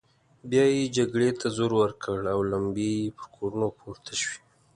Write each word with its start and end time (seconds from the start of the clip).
بيا 0.49 0.65
يې 0.75 0.83
جګړې 0.97 1.29
ته 1.39 1.47
زور 1.57 1.71
ورکړ 1.81 2.19
او 2.33 2.39
لمبې 2.51 2.89
يې 2.99 3.07
پر 3.17 3.25
کورونو 3.35 3.67
پورته 3.77 4.13
شوې. 4.21 4.39